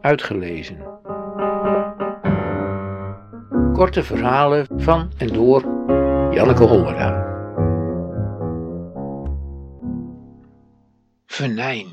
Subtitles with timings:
[0.00, 0.76] uitgelezen.
[3.72, 5.60] Korte verhalen van en door
[6.30, 7.28] Janneke Hollera.
[11.26, 11.86] Venijn.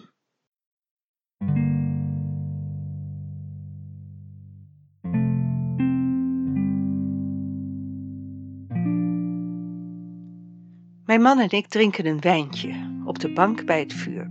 [11.05, 14.27] Mijn man en ik drinken een wijntje op de bank bij het vuur.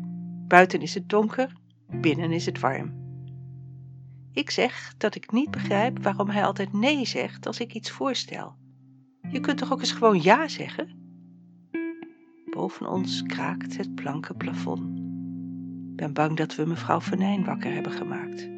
[0.49, 1.53] Buiten is het donker,
[1.91, 3.06] binnen is het warm.
[4.37, 8.57] Ik zeg dat ik niet begrijp waarom hij altijd nee zegt als ik iets voorstel.
[9.31, 10.89] Je kunt toch ook eens gewoon ja zeggen?
[12.51, 14.99] Boven ons kraakt het blanke plafond.
[15.91, 18.49] Ik ben bang dat we mevrouw Venijn wakker hebben gemaakt.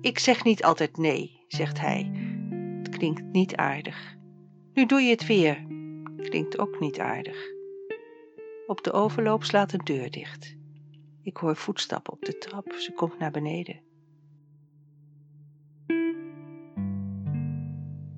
[0.00, 2.10] Ik zeg niet altijd nee, zegt hij.
[2.78, 4.16] Het klinkt niet aardig.
[4.72, 5.66] Nu doe je het weer.
[6.16, 7.36] Klinkt ook niet aardig.
[8.66, 10.57] Op de overloop slaat een deur dicht.
[11.22, 12.72] Ik hoor voetstappen op de trap.
[12.72, 13.80] Ze komt naar beneden.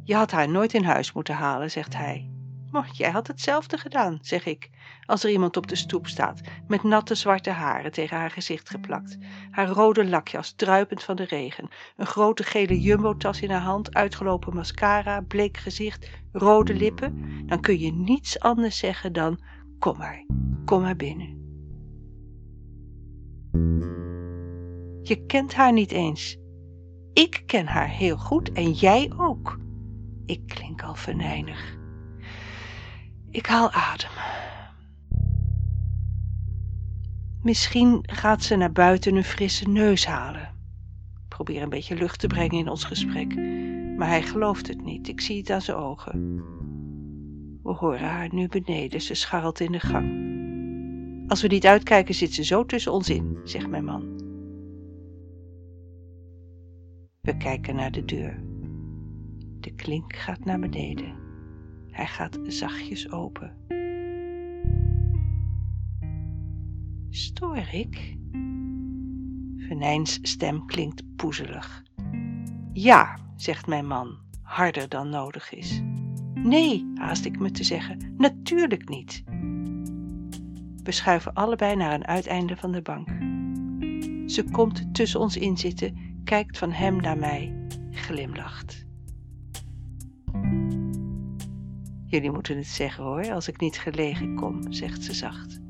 [0.04, 2.30] Je had haar nooit in huis moeten halen, zegt hij.
[2.70, 4.70] Maar jij had hetzelfde gedaan, zeg ik,
[5.06, 9.18] als er iemand op de stoep staat, met natte zwarte haren tegen haar gezicht geplakt,
[9.50, 14.54] haar rode lakjas druipend van de regen, een grote gele jumbotas in haar hand, uitgelopen
[14.54, 19.40] mascara, bleek gezicht, rode lippen, dan kun je niets anders zeggen dan,
[19.78, 20.24] kom maar,
[20.64, 21.39] kom maar binnen.
[25.10, 26.36] Je kent haar niet eens.
[27.12, 29.60] Ik ken haar heel goed en jij ook.
[30.26, 31.78] Ik klink al venijnig.
[33.30, 34.10] Ik haal adem.
[37.42, 40.54] Misschien gaat ze naar buiten een frisse neus halen.
[41.22, 43.34] Ik probeer een beetje lucht te brengen in ons gesprek,
[43.96, 45.08] maar hij gelooft het niet.
[45.08, 46.44] Ik zie het aan zijn ogen.
[47.62, 50.08] We horen haar nu beneden, ze scharrelt in de gang.
[51.28, 54.29] Als we niet uitkijken zit ze zo tussen ons in, zegt mijn man.
[57.20, 58.42] We kijken naar de deur.
[59.60, 61.14] De klink gaat naar beneden.
[61.90, 63.56] Hij gaat zachtjes open.
[67.10, 68.16] Stoor ik?
[69.56, 71.82] Venijns stem klinkt poezelig.
[72.72, 75.82] Ja, zegt mijn man, harder dan nodig is.
[76.34, 79.22] Nee, haast ik me te zeggen, natuurlijk niet.
[80.82, 83.08] We schuiven allebei naar een uiteinde van de bank.
[84.30, 88.86] Ze komt tussen ons in zitten, kijkt van hem naar mij, glimlacht.
[92.06, 95.60] Jullie moeten het zeggen hoor, als ik niet gelegen kom, zegt ze zacht.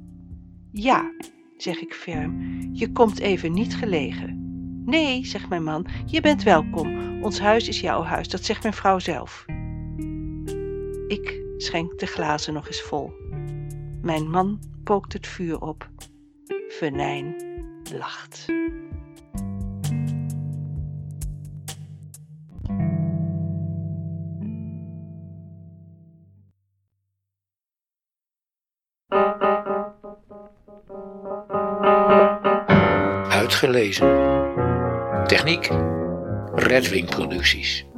[0.70, 1.12] Ja,
[1.56, 4.38] zeg ik ferm, je komt even niet gelegen.
[4.84, 7.22] Nee, zegt mijn man, je bent welkom.
[7.22, 9.44] Ons huis is jouw huis, dat zegt mijn vrouw zelf.
[11.06, 13.12] Ik schenk de glazen nog eens vol.
[14.02, 15.90] Mijn man pookt het vuur op.
[16.68, 17.34] Venijn
[17.92, 18.46] lacht.
[33.40, 34.08] Uitgelezen.
[35.26, 35.70] Techniek.
[36.54, 37.89] Redwing Producties.